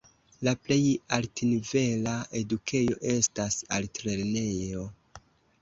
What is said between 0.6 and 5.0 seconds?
plej altnivela edukejo estas altlernejo.